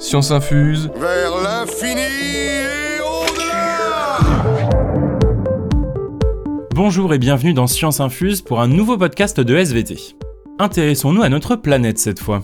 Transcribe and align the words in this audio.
Science 0.00 0.30
infuse. 0.30 0.90
Vers 0.96 1.42
l'infini 1.42 2.00
et 2.00 3.00
au-delà 3.02 4.18
Bonjour 6.74 7.12
et 7.12 7.18
bienvenue 7.18 7.52
dans 7.52 7.66
Science 7.66 8.00
Infuse 8.00 8.40
pour 8.40 8.62
un 8.62 8.66
nouveau 8.66 8.96
podcast 8.96 9.40
de 9.40 9.54
SVT. 9.54 10.16
Intéressons-nous 10.58 11.20
à 11.20 11.28
notre 11.28 11.54
planète 11.54 11.98
cette 11.98 12.18
fois. 12.18 12.42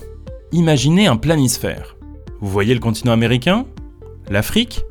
Imaginez 0.53 1.06
un 1.06 1.16
planisphère. 1.16 1.96
Vous 2.42 2.50
voyez 2.50 2.74
le 2.74 2.80
continent 2.80 3.12
américain 3.12 3.64
L'Afrique 4.29 4.84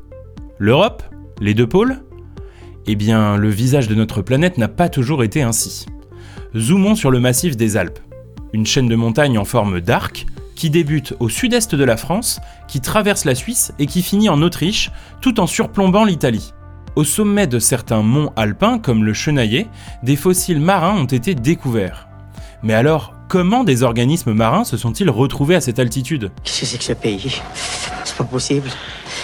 L'Europe 0.58 1.04
Les 1.40 1.54
deux 1.54 1.68
pôles? 1.68 2.02
Eh 2.88 2.96
bien, 2.96 3.36
le 3.36 3.48
visage 3.48 3.86
de 3.86 3.94
notre 3.94 4.22
planète 4.22 4.58
n'a 4.58 4.68
pas 4.68 4.88
toujours 4.88 5.22
été 5.22 5.40
ainsi. 5.42 5.86
Zoomons 6.56 6.96
sur 6.96 7.12
le 7.12 7.20
massif 7.20 7.56
des 7.56 7.76
Alpes. 7.76 8.00
Une 8.52 8.66
chaîne 8.66 8.88
de 8.88 8.96
montagnes 8.96 9.38
en 9.38 9.44
forme 9.44 9.80
d'arc 9.80 10.26
qui 10.56 10.70
débute 10.70 11.14
au 11.20 11.28
sud-est 11.28 11.76
de 11.76 11.84
la 11.84 11.96
France, 11.96 12.40
qui 12.66 12.80
traverse 12.80 13.24
la 13.24 13.36
Suisse 13.36 13.72
et 13.78 13.86
qui 13.86 14.02
finit 14.02 14.28
en 14.28 14.42
Autriche, 14.42 14.90
tout 15.20 15.38
en 15.38 15.46
surplombant 15.46 16.04
l'Italie. 16.04 16.52
Au 16.96 17.04
sommet 17.04 17.46
de 17.46 17.58
certains 17.58 18.02
monts 18.02 18.32
alpins, 18.36 18.78
comme 18.78 19.04
le 19.04 19.12
Chenaillet, 19.12 19.68
des 20.02 20.16
fossiles 20.16 20.60
marins 20.60 20.96
ont 20.98 21.04
été 21.04 21.34
découverts. 21.34 22.08
Mais 22.62 22.72
alors, 22.72 23.12
comment 23.28 23.64
des 23.64 23.82
organismes 23.82 24.32
marins 24.32 24.64
se 24.64 24.78
sont-ils 24.78 25.10
retrouvés 25.10 25.56
à 25.56 25.60
cette 25.60 25.78
altitude? 25.78 26.30
Qu'est-ce 26.42 26.60
que 26.60 26.66
c'est 26.66 26.78
que 26.78 26.84
ce 26.84 26.92
pays? 26.94 27.40
C'est 28.02 28.16
pas 28.16 28.24
possible. 28.24 28.70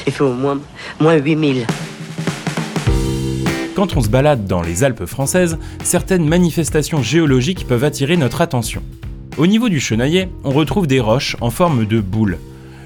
Il 0.06 0.12
fait 0.12 0.22
au 0.22 0.34
moins, 0.34 0.60
moins 1.00 1.14
8000. 1.14 1.66
Quand 3.74 3.96
on 3.96 4.02
se 4.02 4.08
balade 4.10 4.46
dans 4.46 4.60
les 4.60 4.84
Alpes 4.84 5.06
françaises, 5.06 5.58
certaines 5.82 6.28
manifestations 6.28 7.02
géologiques 7.02 7.66
peuvent 7.66 7.84
attirer 7.84 8.18
notre 8.18 8.42
attention. 8.42 8.82
Au 9.38 9.46
niveau 9.46 9.70
du 9.70 9.80
Chenaillet, 9.80 10.28
on 10.44 10.50
retrouve 10.50 10.86
des 10.86 11.00
roches 11.00 11.36
en 11.40 11.50
forme 11.50 11.86
de 11.86 12.00
boule. 12.00 12.38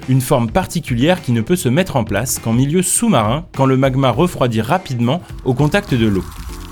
Une 0.07 0.21
forme 0.21 0.49
particulière 0.49 1.21
qui 1.21 1.33
ne 1.33 1.41
peut 1.41 1.57
se 1.57 1.67
mettre 1.67 1.97
en 1.97 2.05
place 2.05 2.39
qu'en 2.39 2.53
milieu 2.53 2.81
sous-marin 2.81 3.45
quand 3.55 3.65
le 3.65 3.75
magma 3.75 4.11
refroidit 4.11 4.61
rapidement 4.61 5.21
au 5.43 5.53
contact 5.53 5.93
de 5.93 6.07
l'eau. 6.07 6.23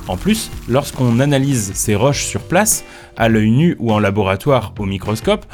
En 0.07 0.15
plus, 0.15 0.49
lorsqu'on 0.69 1.19
analyse 1.19 1.73
ces 1.73 1.95
roches 1.95 2.23
sur 2.23 2.41
place, 2.41 2.85
à 3.17 3.27
l'œil 3.27 3.51
nu 3.51 3.75
ou 3.79 3.91
en 3.91 3.99
laboratoire 3.99 4.73
au 4.79 4.85
microscope, 4.85 5.45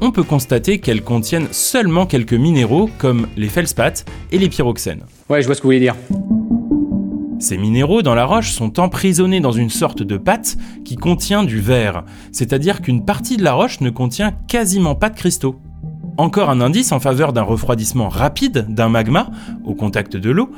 on 0.00 0.10
peut 0.10 0.22
constater 0.22 0.78
qu'elles 0.78 1.02
contiennent 1.02 1.48
seulement 1.50 2.06
quelques 2.06 2.32
minéraux 2.32 2.88
comme 2.96 3.26
les 3.36 3.48
feldspaths 3.48 4.06
et 4.32 4.38
les 4.38 4.48
pyroxènes. 4.48 5.04
Ouais, 5.28 5.42
je 5.42 5.46
vois 5.46 5.54
ce 5.54 5.60
que 5.60 5.64
vous 5.64 5.68
voulez 5.68 5.80
dire. 5.80 5.96
Ces 7.38 7.58
minéraux 7.58 8.00
dans 8.00 8.14
la 8.14 8.24
roche 8.24 8.52
sont 8.52 8.80
emprisonnés 8.80 9.40
dans 9.40 9.52
une 9.52 9.68
sorte 9.68 10.02
de 10.02 10.16
pâte 10.16 10.56
qui 10.84 10.96
contient 10.96 11.44
du 11.44 11.60
verre, 11.60 12.04
c'est-à-dire 12.32 12.80
qu'une 12.80 13.04
partie 13.04 13.36
de 13.36 13.44
la 13.44 13.52
roche 13.52 13.80
ne 13.82 13.90
contient 13.90 14.32
quasiment 14.48 14.94
pas 14.94 15.10
de 15.10 15.16
cristaux. 15.16 15.60
Encore 16.16 16.48
un 16.48 16.62
indice 16.62 16.92
en 16.92 17.00
faveur 17.00 17.34
d'un 17.34 17.42
refroidissement 17.42 18.08
rapide 18.08 18.66
d'un 18.70 18.88
magma 18.88 19.30
au 19.66 19.74
contact 19.74 20.16
de 20.16 20.30
l'eau, 20.30 20.50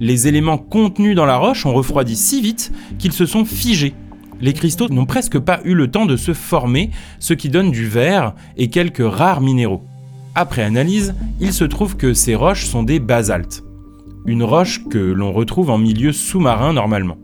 les 0.00 0.26
éléments 0.26 0.56
contenus 0.56 1.14
dans 1.14 1.26
la 1.26 1.36
roche 1.36 1.66
ont 1.66 1.74
refroidi 1.74 2.16
si 2.16 2.40
vite 2.40 2.72
qu'ils 2.98 3.12
se 3.12 3.26
sont 3.26 3.44
figés. 3.44 3.94
Les 4.40 4.54
cristaux 4.54 4.88
n'ont 4.88 5.04
presque 5.04 5.38
pas 5.38 5.60
eu 5.64 5.74
le 5.74 5.90
temps 5.90 6.06
de 6.06 6.16
se 6.16 6.32
former, 6.32 6.90
ce 7.18 7.34
qui 7.34 7.50
donne 7.50 7.70
du 7.70 7.86
verre 7.86 8.34
et 8.56 8.68
quelques 8.68 9.06
rares 9.06 9.42
minéraux. 9.42 9.82
Après 10.34 10.62
analyse, 10.62 11.14
il 11.40 11.52
se 11.52 11.64
trouve 11.64 11.96
que 11.96 12.14
ces 12.14 12.34
roches 12.34 12.64
sont 12.64 12.82
des 12.82 13.00
basaltes 13.00 13.62
une 14.26 14.42
roche 14.42 14.84
que 14.88 14.98
l'on 14.98 15.32
retrouve 15.32 15.70
en 15.70 15.78
milieu 15.78 16.12
sous-marin 16.12 16.72
normalement. 16.72 17.16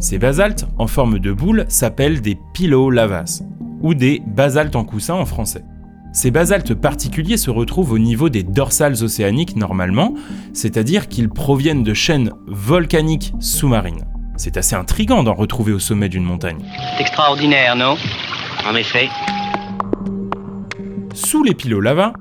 Ces 0.00 0.18
basaltes, 0.18 0.66
en 0.78 0.86
forme 0.86 1.18
de 1.18 1.32
boule, 1.32 1.64
s'appellent 1.68 2.20
des 2.20 2.38
pilolavas, 2.54 3.42
ou 3.80 3.94
des 3.94 4.22
basaltes 4.26 4.76
en 4.76 4.84
coussin 4.84 5.14
en 5.14 5.26
français. 5.26 5.64
Ces 6.12 6.30
basaltes 6.30 6.74
particuliers 6.74 7.36
se 7.36 7.50
retrouvent 7.50 7.92
au 7.92 7.98
niveau 7.98 8.28
des 8.28 8.42
dorsales 8.42 9.02
océaniques 9.02 9.56
normalement, 9.56 10.14
c'est-à-dire 10.52 11.08
qu'ils 11.08 11.28
proviennent 11.28 11.82
de 11.82 11.94
chaînes 11.94 12.32
volcaniques 12.46 13.34
sous-marines. 13.40 14.06
C'est 14.36 14.56
assez 14.56 14.74
intrigant 14.74 15.22
d'en 15.22 15.34
retrouver 15.34 15.72
au 15.72 15.78
sommet 15.78 16.08
d'une 16.08 16.24
montagne. 16.24 16.64
Extraordinaire, 16.98 17.76
non? 17.76 17.96
En 18.66 18.74
effet. 18.74 19.08
Sous 21.12 21.42
les 21.42 21.54
pilolavas, 21.54 22.12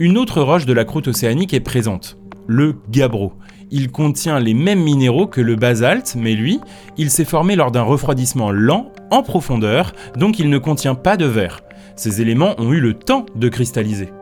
une 0.00 0.16
autre 0.16 0.40
roche 0.40 0.66
de 0.66 0.72
la 0.72 0.84
croûte 0.84 1.08
océanique 1.08 1.54
est 1.54 1.60
présente, 1.60 2.18
le 2.46 2.76
gabbro, 2.90 3.34
il 3.70 3.90
contient 3.90 4.40
les 4.40 4.54
mêmes 4.54 4.82
minéraux 4.82 5.26
que 5.26 5.40
le 5.40 5.56
basalte, 5.56 6.16
mais 6.16 6.34
lui, 6.34 6.60
il 6.96 7.10
s'est 7.10 7.24
formé 7.24 7.56
lors 7.56 7.70
d'un 7.70 7.82
refroidissement 7.82 8.50
lent, 8.50 8.92
en 9.10 9.22
profondeur, 9.22 9.92
donc 10.16 10.38
il 10.38 10.50
ne 10.50 10.58
contient 10.58 10.94
pas 10.94 11.16
de 11.16 11.24
verre. 11.24 11.60
Ces 11.96 12.20
éléments 12.20 12.54
ont 12.58 12.72
eu 12.72 12.80
le 12.80 12.94
temps 12.94 13.26
de 13.34 13.48
cristalliser. 13.48 14.12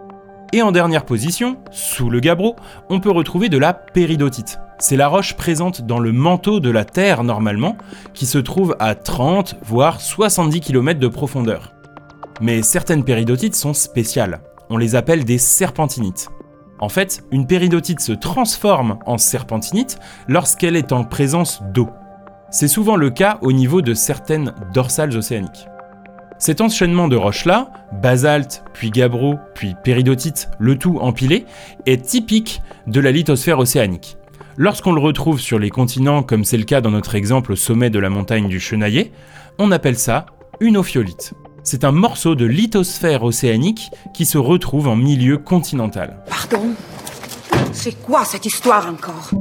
Et 0.52 0.62
en 0.62 0.72
dernière 0.72 1.04
position, 1.04 1.58
sous 1.70 2.08
le 2.08 2.20
gabbro, 2.20 2.56
on 2.88 3.00
peut 3.00 3.10
retrouver 3.10 3.48
de 3.48 3.58
la 3.58 3.74
péridotite. 3.74 4.58
C'est 4.78 4.96
la 4.96 5.08
roche 5.08 5.34
présente 5.34 5.82
dans 5.82 5.98
le 5.98 6.12
manteau 6.12 6.60
de 6.60 6.70
la 6.70 6.84
Terre 6.84 7.24
normalement, 7.24 7.76
qui 8.14 8.26
se 8.26 8.38
trouve 8.38 8.76
à 8.78 8.94
30 8.94 9.56
voire 9.62 10.00
70 10.00 10.60
km 10.60 11.00
de 11.00 11.08
profondeur. 11.08 11.72
Mais 12.40 12.62
certaines 12.62 13.04
péridotites 13.04 13.54
sont 13.54 13.74
spéciales. 13.74 14.40
On 14.68 14.76
les 14.76 14.94
appelle 14.94 15.24
des 15.24 15.38
serpentinites. 15.38 16.28
En 16.78 16.88
fait, 16.88 17.24
une 17.30 17.46
péridotite 17.46 18.00
se 18.00 18.12
transforme 18.12 18.98
en 19.06 19.18
serpentinite 19.18 19.98
lorsqu'elle 20.28 20.76
est 20.76 20.92
en 20.92 21.04
présence 21.04 21.62
d'eau. 21.72 21.88
C'est 22.50 22.68
souvent 22.68 22.96
le 22.96 23.10
cas 23.10 23.38
au 23.42 23.52
niveau 23.52 23.82
de 23.82 23.94
certaines 23.94 24.54
dorsales 24.72 25.16
océaniques. 25.16 25.68
Cet 26.38 26.60
enchaînement 26.60 27.08
de 27.08 27.16
roches-là, 27.16 27.70
basalte, 27.92 28.62
puis 28.74 28.90
gabbro, 28.90 29.36
puis 29.54 29.74
péridotite, 29.82 30.50
le 30.58 30.76
tout 30.76 30.98
empilé, 31.00 31.46
est 31.86 32.04
typique 32.04 32.60
de 32.86 33.00
la 33.00 33.10
lithosphère 33.10 33.58
océanique. 33.58 34.18
Lorsqu'on 34.58 34.92
le 34.92 35.00
retrouve 35.00 35.40
sur 35.40 35.58
les 35.58 35.70
continents, 35.70 36.22
comme 36.22 36.44
c'est 36.44 36.58
le 36.58 36.64
cas 36.64 36.82
dans 36.82 36.90
notre 36.90 37.14
exemple 37.14 37.52
au 37.52 37.56
sommet 37.56 37.90
de 37.90 37.98
la 37.98 38.10
montagne 38.10 38.48
du 38.48 38.60
Chenaillet, 38.60 39.12
on 39.58 39.72
appelle 39.72 39.98
ça 39.98 40.26
une 40.60 40.76
ophiolite 40.76 41.34
c'est 41.66 41.82
un 41.82 41.90
morceau 41.90 42.36
de 42.36 42.44
lithosphère 42.44 43.24
océanique 43.24 43.90
qui 44.14 44.24
se 44.24 44.38
retrouve 44.38 44.86
en 44.86 44.94
milieu 44.94 45.36
continental. 45.36 46.22
Pardon? 46.28 46.62
C'est 47.72 48.00
quoi 48.00 48.24
cette 48.24 48.46
histoire 48.46 48.88
encore? 48.88 49.32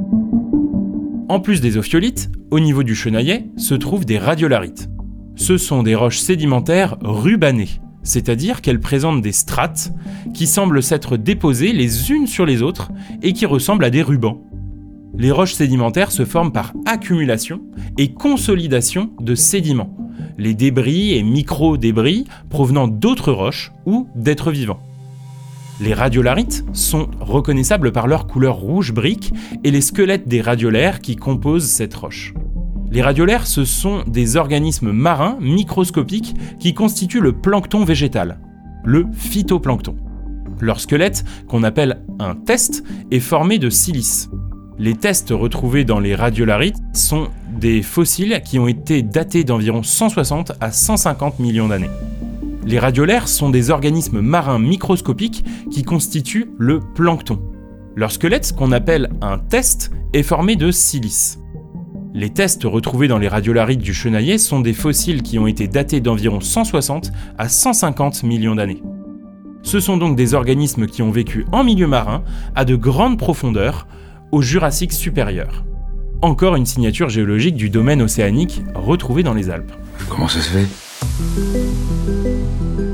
En 1.28 1.38
plus 1.38 1.60
des 1.60 1.76
ophiolites, 1.76 2.28
au 2.50 2.58
niveau 2.58 2.82
du 2.82 2.96
Chenaillet 2.96 3.46
se 3.56 3.74
trouvent 3.74 4.04
des 4.04 4.18
radiolarites. 4.18 4.88
Ce 5.36 5.56
sont 5.56 5.84
des 5.84 5.94
roches 5.94 6.18
sédimentaires 6.18 6.96
rubanées, 7.00 7.80
c'est-à-dire 8.02 8.60
qu'elles 8.60 8.80
présentent 8.80 9.22
des 9.22 9.32
strates 9.32 9.92
qui 10.34 10.48
semblent 10.48 10.82
s'être 10.82 11.16
déposées 11.16 11.72
les 11.72 12.10
unes 12.10 12.26
sur 12.26 12.44
les 12.44 12.60
autres 12.60 12.90
et 13.22 13.34
qui 13.34 13.46
ressemblent 13.46 13.84
à 13.84 13.90
des 13.90 14.02
rubans. 14.02 14.42
Les 15.16 15.30
roches 15.30 15.54
sédimentaires 15.54 16.10
se 16.10 16.24
forment 16.24 16.52
par 16.52 16.72
accumulation 16.86 17.60
et 17.98 18.12
consolidation 18.14 19.12
de 19.20 19.36
sédiments 19.36 19.96
les 20.38 20.54
débris 20.54 21.14
et 21.14 21.22
micro-débris 21.22 22.26
provenant 22.50 22.88
d'autres 22.88 23.32
roches 23.32 23.72
ou 23.86 24.08
d'êtres 24.14 24.50
vivants. 24.50 24.80
Les 25.80 25.92
radiolarites 25.92 26.64
sont 26.72 27.08
reconnaissables 27.20 27.92
par 27.92 28.06
leur 28.06 28.26
couleur 28.26 28.56
rouge 28.56 28.92
brique 28.92 29.32
et 29.62 29.70
les 29.70 29.82
squelettes 29.82 30.26
des 30.26 30.40
radiolaires 30.40 31.00
qui 31.00 31.16
composent 31.16 31.68
cette 31.68 31.94
roche. 31.94 32.32
Les 32.90 33.02
radiolaires, 33.02 33.46
ce 33.46 33.64
sont 33.64 34.02
des 34.06 34.36
organismes 34.36 34.92
marins 34.92 35.36
microscopiques 35.40 36.34
qui 36.58 36.72
constituent 36.72 37.20
le 37.20 37.32
plancton 37.32 37.84
végétal, 37.84 38.38
le 38.84 39.06
phytoplancton. 39.12 39.96
Leur 40.60 40.80
squelette, 40.80 41.24
qu'on 41.48 41.62
appelle 41.62 42.00
un 42.18 42.34
test, 42.34 42.82
est 43.10 43.20
formé 43.20 43.58
de 43.58 43.68
silice. 43.68 44.30
Les 44.78 44.94
tests 44.94 45.30
retrouvés 45.30 45.84
dans 45.84 46.00
les 46.00 46.14
radiolarites 46.14 46.78
sont 46.96 47.28
des 47.48 47.82
fossiles 47.82 48.40
qui 48.44 48.58
ont 48.58 48.68
été 48.68 49.02
datés 49.02 49.44
d'environ 49.44 49.82
160 49.82 50.52
à 50.60 50.72
150 50.72 51.38
millions 51.38 51.68
d'années. 51.68 51.90
Les 52.64 52.78
radiolaires 52.78 53.28
sont 53.28 53.50
des 53.50 53.70
organismes 53.70 54.20
marins 54.20 54.58
microscopiques 54.58 55.44
qui 55.70 55.84
constituent 55.84 56.50
le 56.58 56.80
plancton. 56.80 57.40
Leur 57.94 58.10
squelette, 58.10 58.52
qu'on 58.56 58.72
appelle 58.72 59.10
un 59.22 59.38
test, 59.38 59.92
est 60.12 60.22
formé 60.22 60.56
de 60.56 60.70
silice. 60.70 61.38
Les 62.12 62.30
tests 62.30 62.64
retrouvés 62.64 63.08
dans 63.08 63.18
les 63.18 63.28
radiolarites 63.28 63.80
du 63.80 63.94
Chenaillet 63.94 64.38
sont 64.38 64.60
des 64.60 64.72
fossiles 64.72 65.22
qui 65.22 65.38
ont 65.38 65.46
été 65.46 65.68
datés 65.68 66.00
d'environ 66.00 66.40
160 66.40 67.12
à 67.38 67.48
150 67.48 68.22
millions 68.22 68.54
d'années. 68.54 68.82
Ce 69.62 69.80
sont 69.80 69.96
donc 69.96 70.16
des 70.16 70.34
organismes 70.34 70.86
qui 70.86 71.02
ont 71.02 71.10
vécu 71.10 71.46
en 71.52 71.62
milieu 71.62 71.86
marin, 71.86 72.24
à 72.54 72.64
de 72.64 72.74
grandes 72.74 73.18
profondeurs, 73.18 73.86
au 74.32 74.40
Jurassique 74.40 74.92
supérieur. 74.92 75.64
Encore 76.22 76.56
une 76.56 76.64
signature 76.64 77.10
géologique 77.10 77.56
du 77.56 77.68
domaine 77.68 78.00
océanique 78.00 78.62
retrouvée 78.74 79.22
dans 79.22 79.34
les 79.34 79.50
Alpes. 79.50 79.72
Comment 80.08 80.28
ça 80.28 80.40
se 80.40 80.50
fait? 80.50 80.66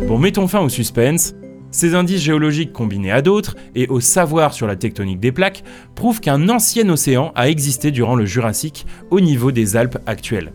Bon, 0.09 0.19
mettons 0.19 0.49
fin 0.49 0.61
au 0.61 0.69
suspense. 0.69 1.35
Ces 1.71 1.95
indices 1.95 2.21
géologiques 2.21 2.73
combinés 2.73 3.13
à 3.13 3.23
d'autres 3.23 3.57
et 3.75 3.87
au 3.89 4.01
savoir 4.01 4.53
sur 4.53 4.67
la 4.67 4.77
tectonique 4.77 5.21
des 5.21 5.33
plaques 5.33 5.63
prouvent 5.95 6.21
qu'un 6.21 6.49
ancien 6.49 6.89
océan 6.89 7.33
a 7.35 7.49
existé 7.49 7.93
durant 7.93 8.17
le 8.17 8.27
Jurassique 8.27 8.87
au 9.11 9.21
niveau 9.21 9.53
des 9.53 9.77
Alpes 9.77 9.99
actuelles. 10.07 10.53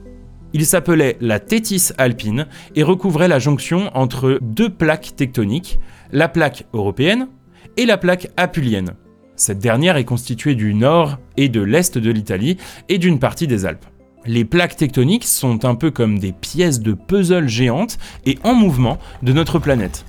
Il 0.54 0.66
s'appelait 0.66 1.18
la 1.22 1.40
Thétis 1.40 1.90
alpine 1.98 2.48
et 2.76 2.84
recouvrait 2.84 3.28
la 3.28 3.40
jonction 3.40 3.90
entre 3.96 4.40
deux 4.42 4.70
plaques 4.70 5.16
tectoniques, 5.16 5.80
la 6.12 6.28
plaque 6.28 6.66
européenne 6.74 7.30
et 7.78 7.86
la 7.86 7.98
plaque 7.98 8.30
apulienne. 8.38 8.92
Cette 9.38 9.60
dernière 9.60 9.98
est 9.98 10.04
constituée 10.04 10.56
du 10.56 10.74
nord 10.74 11.20
et 11.38 11.48
de 11.48 11.62
l'est 11.62 11.96
de 11.96 12.10
l'Italie 12.10 12.58
et 12.90 12.98
d'une 12.98 13.20
partie 13.20 13.46
des 13.46 13.68
Alpes. 13.68 13.86
Les 14.26 14.44
plaques 14.44 14.76
tectoniques 14.76 15.26
sont 15.26 15.64
un 15.64 15.76
peu 15.76 15.92
comme 15.92 16.18
des 16.18 16.32
pièces 16.32 16.80
de 16.80 16.94
puzzle 16.94 17.48
géantes 17.48 18.00
et 18.26 18.40
en 18.44 18.56
mouvement 18.56 18.98
de 19.22 19.34
notre 19.34 19.60
planète. 19.60 20.06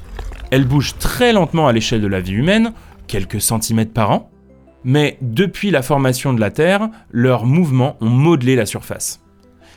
Elles 0.50 0.64
bougent 0.64 0.96
très 0.98 1.34
lentement 1.34 1.68
à 1.68 1.72
l'échelle 1.74 2.00
de 2.00 2.06
la 2.06 2.22
vie 2.22 2.32
humaine, 2.32 2.72
quelques 3.06 3.42
centimètres 3.42 3.92
par 3.92 4.10
an, 4.12 4.30
mais 4.82 5.18
depuis 5.20 5.70
la 5.70 5.82
formation 5.82 6.32
de 6.32 6.40
la 6.40 6.50
Terre, 6.50 6.88
leurs 7.10 7.44
mouvements 7.44 7.98
ont 8.00 8.08
modelé 8.08 8.56
la 8.56 8.64
surface. 8.64 9.20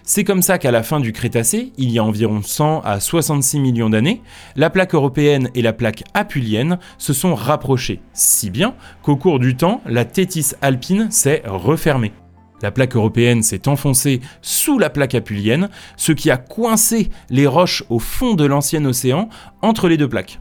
C'est 0.04 0.24
comme 0.24 0.42
ça 0.42 0.58
qu'à 0.58 0.72
la 0.72 0.84
fin 0.84 1.00
du 1.00 1.14
Crétacé, 1.14 1.72
il 1.78 1.92
y 1.92 2.00
a 2.00 2.04
environ 2.04 2.42
100 2.42 2.82
à 2.82 3.00
66 3.00 3.60
millions 3.60 3.90
d'années, 3.90 4.22
la 4.56 4.70
plaque 4.70 4.96
européenne 4.96 5.50
et 5.54 5.62
la 5.62 5.74
plaque 5.74 6.04
apulienne 6.14 6.80
se 6.98 7.14
sont 7.14 7.36
rapprochées, 7.36 8.02
si 8.14 8.50
bien 8.50 8.76
qu'au 9.04 9.16
cours 9.16 9.40
du 9.40 9.56
temps, 9.56 9.82
la 9.86 10.06
tétis 10.06 10.54
alpine 10.62 11.12
s'est 11.12 11.44
refermée. 11.46 12.14
La 12.62 12.72
plaque 12.72 12.96
européenne 12.96 13.42
s'est 13.42 13.68
enfoncée 13.68 14.22
sous 14.42 14.78
la 14.78 14.90
plaque 14.90 15.16
apulienne, 15.16 15.70
ce 15.98 16.12
qui 16.12 16.30
a 16.30 16.38
coincé 16.38 17.10
les 17.30 17.48
roches 17.48 17.84
au 17.90 18.00
fond 18.00 18.36
de 18.36 18.46
l'ancien 18.46 18.86
océan 18.86 19.30
entre 19.62 19.88
les 19.88 19.98
deux 19.98 20.10
plaques. 20.10 20.40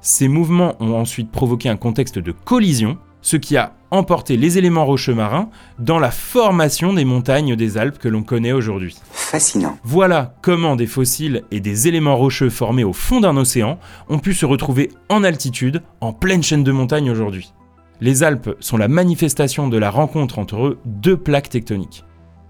Ces 0.00 0.28
mouvements 0.28 0.74
ont 0.80 0.94
ensuite 0.94 1.30
provoqué 1.30 1.68
un 1.68 1.76
contexte 1.76 2.18
de 2.18 2.32
collision, 2.32 2.98
ce 3.20 3.36
qui 3.36 3.56
a 3.56 3.74
emporté 3.92 4.36
les 4.36 4.58
éléments 4.58 4.86
rocheux 4.86 5.14
marins 5.14 5.50
dans 5.78 5.98
la 5.98 6.10
formation 6.10 6.92
des 6.94 7.04
montagnes 7.04 7.54
des 7.54 7.78
Alpes 7.78 7.98
que 7.98 8.08
l'on 8.08 8.22
connaît 8.22 8.52
aujourd'hui. 8.52 8.96
Fascinant. 9.12 9.76
Voilà 9.84 10.34
comment 10.42 10.74
des 10.74 10.86
fossiles 10.86 11.44
et 11.50 11.60
des 11.60 11.88
éléments 11.88 12.16
rocheux 12.16 12.50
formés 12.50 12.84
au 12.84 12.92
fond 12.92 13.20
d'un 13.20 13.36
océan 13.36 13.78
ont 14.08 14.18
pu 14.18 14.34
se 14.34 14.46
retrouver 14.46 14.90
en 15.08 15.22
altitude, 15.22 15.82
en 16.00 16.12
pleine 16.12 16.42
chaîne 16.42 16.64
de 16.64 16.72
montagnes 16.72 17.10
aujourd'hui. 17.10 17.52
Les 18.00 18.22
Alpes 18.24 18.56
sont 18.60 18.78
la 18.78 18.88
manifestation 18.88 19.68
de 19.68 19.76
la 19.76 19.90
rencontre 19.90 20.38
entre 20.38 20.78
deux 20.84 21.16
plaques 21.16 21.50
tectoniques. 21.50 22.04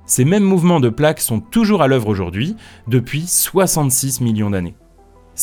Ces 0.06 0.24
mêmes 0.24 0.44
mouvements 0.44 0.80
de 0.80 0.88
plaques 0.88 1.20
sont 1.20 1.40
toujours 1.40 1.82
à 1.82 1.88
l'œuvre 1.88 2.08
aujourd'hui, 2.08 2.56
depuis 2.86 3.26
66 3.26 4.20
millions 4.20 4.50
d'années. 4.50 4.74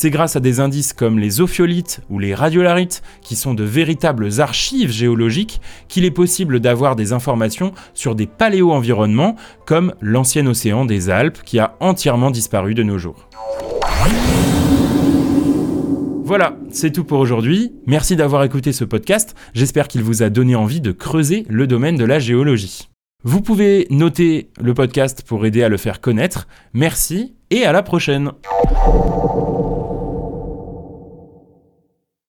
C'est 0.02 0.12
grâce 0.12 0.38
à 0.38 0.40
des 0.40 0.62
indices 0.62 0.94
comme 0.94 1.20
les 1.20 1.42
ophiolites 1.42 2.00
ou 2.10 2.20
les 2.20 2.34
radiolarites, 2.34 3.02
qui 3.22 3.36
sont 3.36 3.54
de 3.54 3.66
véritables 3.66 4.40
archives 4.40 4.92
géologiques, 4.92 5.60
qu'il 5.90 6.06
est 6.06 6.10
possible 6.10 6.62
d'avoir 6.62 6.96
des 6.96 7.12
informations 7.12 7.74
sur 7.94 8.16
des 8.16 8.26
paléo-environnements 8.26 9.36
comme 9.66 9.94
l'ancien 10.00 10.48
océan 10.48 10.86
des 10.86 11.10
Alpes 11.10 11.40
qui 11.44 11.60
a 11.60 11.76
entièrement 11.82 12.32
disparu 12.32 12.76
de 12.76 12.84
nos 12.84 12.98
jours. 12.98 13.28
Voilà, 16.24 16.56
c'est 16.72 16.94
tout 16.94 17.04
pour 17.04 17.20
aujourd'hui. 17.20 17.74
Merci 17.86 18.16
d'avoir 18.16 18.46
écouté 18.46 18.72
ce 18.72 18.86
podcast. 18.86 19.36
J'espère 19.54 19.90
qu'il 19.90 20.02
vous 20.02 20.24
a 20.24 20.30
donné 20.30 20.56
envie 20.56 20.80
de 20.80 20.94
creuser 20.94 21.46
le 21.50 21.68
domaine 21.68 21.98
de 21.98 22.06
la 22.06 22.20
géologie. 22.20 22.88
Vous 23.26 23.42
pouvez 23.42 23.86
noter 23.90 24.50
le 24.62 24.74
podcast 24.74 25.24
pour 25.28 25.46
aider 25.46 25.62
à 25.62 25.68
le 25.68 25.76
faire 25.76 26.00
connaître. 26.00 26.48
Merci 26.72 27.36
et 27.52 27.66
à 27.66 27.74
la 27.74 27.84
prochaine. 27.84 28.32